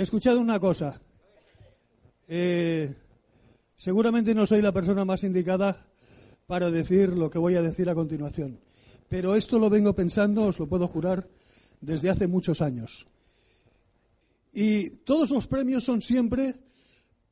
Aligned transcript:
He 0.00 0.04
escuchado 0.04 0.40
una 0.40 0.58
cosa. 0.58 0.98
Eh, 2.26 2.96
seguramente 3.76 4.34
no 4.34 4.46
soy 4.46 4.62
la 4.62 4.72
persona 4.72 5.04
más 5.04 5.24
indicada 5.24 5.86
para 6.46 6.70
decir 6.70 7.10
lo 7.10 7.28
que 7.28 7.38
voy 7.38 7.56
a 7.56 7.60
decir 7.60 7.90
a 7.90 7.94
continuación. 7.94 8.58
Pero 9.10 9.36
esto 9.36 9.58
lo 9.58 9.68
vengo 9.68 9.94
pensando, 9.94 10.46
os 10.46 10.58
lo 10.58 10.66
puedo 10.66 10.88
jurar, 10.88 11.28
desde 11.82 12.08
hace 12.08 12.26
muchos 12.28 12.62
años. 12.62 13.04
Y 14.54 14.88
todos 15.04 15.28
los 15.28 15.46
premios 15.46 15.84
son 15.84 16.00
siempre 16.00 16.54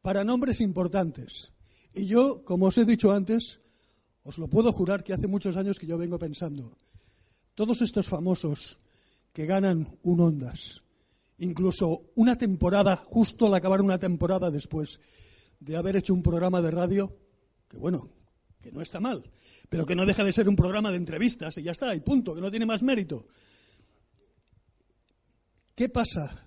para 0.00 0.22
nombres 0.22 0.60
importantes. 0.60 1.50
Y 1.92 2.06
yo, 2.06 2.44
como 2.44 2.66
os 2.66 2.78
he 2.78 2.84
dicho 2.84 3.10
antes, 3.10 3.58
os 4.22 4.38
lo 4.38 4.46
puedo 4.46 4.72
jurar 4.72 5.02
que 5.02 5.12
hace 5.12 5.26
muchos 5.26 5.56
años 5.56 5.80
que 5.80 5.88
yo 5.88 5.98
vengo 5.98 6.16
pensando, 6.16 6.76
todos 7.56 7.82
estos 7.82 8.06
famosos 8.06 8.78
que 9.32 9.46
ganan 9.46 9.98
un 10.04 10.20
Ondas, 10.20 10.80
incluso 11.38 12.10
una 12.16 12.36
temporada, 12.36 12.96
justo 12.96 13.46
al 13.46 13.54
acabar 13.54 13.80
una 13.80 13.98
temporada 13.98 14.50
después 14.50 15.00
de 15.60 15.76
haber 15.76 15.96
hecho 15.96 16.14
un 16.14 16.22
programa 16.22 16.60
de 16.60 16.70
radio, 16.70 17.16
que 17.68 17.78
bueno, 17.78 18.10
que 18.60 18.72
no 18.72 18.80
está 18.80 19.00
mal, 19.00 19.30
pero 19.68 19.86
que 19.86 19.94
no 19.94 20.06
deja 20.06 20.24
de 20.24 20.32
ser 20.32 20.48
un 20.48 20.56
programa 20.56 20.90
de 20.90 20.96
entrevistas 20.96 21.56
y 21.58 21.62
ya 21.62 21.72
está, 21.72 21.94
y 21.94 22.00
punto, 22.00 22.34
que 22.34 22.40
no 22.40 22.50
tiene 22.50 22.66
más 22.66 22.82
mérito. 22.82 23.26
¿Qué 25.74 25.88
pasa 25.88 26.46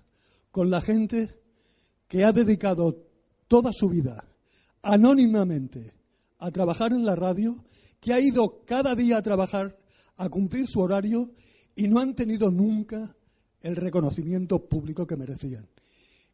con 0.50 0.70
la 0.70 0.80
gente 0.80 1.34
que 2.08 2.24
ha 2.24 2.32
dedicado 2.32 3.04
toda 3.48 3.72
su 3.72 3.88
vida 3.88 4.24
anónimamente 4.82 5.94
a 6.38 6.50
trabajar 6.50 6.92
en 6.92 7.04
la 7.04 7.16
radio, 7.16 7.64
que 8.00 8.12
ha 8.12 8.20
ido 8.20 8.62
cada 8.64 8.94
día 8.94 9.18
a 9.18 9.22
trabajar, 9.22 9.76
a 10.16 10.28
cumplir 10.28 10.66
su 10.66 10.80
horario 10.80 11.32
y 11.74 11.88
no 11.88 11.98
han 11.98 12.14
tenido 12.14 12.50
nunca 12.50 13.16
el 13.66 13.76
reconocimiento 13.76 14.68
público 14.68 15.06
que 15.06 15.16
merecían. 15.16 15.68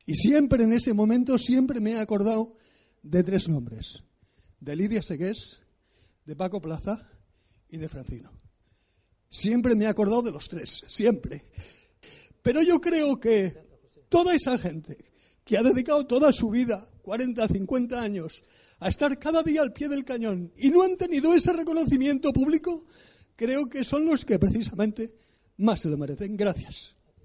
Y 0.05 0.15
siempre 0.15 0.65
en 0.65 0.73
ese 0.75 0.93
momento, 0.93 1.39
siempre 1.39 1.81
me 1.81 1.93
he 1.93 1.99
acordado 1.99 2.57
de 3.03 3.23
tres 3.23 3.49
nombres, 3.49 4.03
de 4.61 4.77
Lidia 4.77 5.03
Segués, 5.03 5.61
de 6.27 6.37
Paco 6.37 6.61
Plaza 6.61 7.11
y 7.69 7.79
de 7.79 7.89
Francino. 7.89 8.31
Siempre 9.31 9.75
me 9.75 9.85
he 9.85 9.89
acordado 9.89 10.23
de 10.23 10.31
los 10.31 10.49
tres, 10.49 10.83
siempre. 10.89 11.45
Pero 12.43 12.61
yo 12.61 12.81
creo 12.81 13.19
que 13.19 13.57
toda 14.11 14.35
esa 14.35 14.59
gente 14.59 14.99
que 15.43 15.57
ha 15.57 15.63
dedicado 15.63 16.07
toda 16.07 16.33
su 16.33 16.51
vida, 16.51 16.87
40, 17.03 17.49
50 17.49 18.03
años, 18.03 18.43
a 18.79 18.89
estar 18.89 19.19
cada 19.19 19.43
día 19.43 19.63
al 19.63 19.73
pie 19.73 19.89
del 19.89 20.05
cañón 20.05 20.53
y 20.57 20.69
no 20.69 20.83
han 20.83 20.97
tenido 20.97 21.33
ese 21.33 21.53
reconocimiento 21.53 22.31
público, 22.33 22.85
creo 23.37 23.71
que 23.71 23.85
son 23.85 24.05
los 24.05 24.25
que 24.25 24.39
precisamente 24.39 25.15
más 25.57 25.81
se 25.81 25.89
lo 25.89 25.97
merecen. 25.97 26.37
Gracias. 26.37 26.93